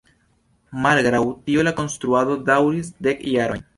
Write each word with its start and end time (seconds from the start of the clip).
Malgraŭ 0.85 1.21
tio 1.49 1.65
la 1.67 1.73
konstruado 1.81 2.39
daŭris 2.49 2.91
dek 3.09 3.23
jarojn. 3.35 3.63